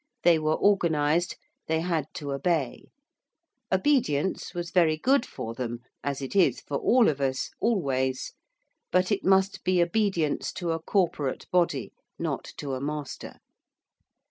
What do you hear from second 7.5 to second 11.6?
always; but it must be obedience to a corporate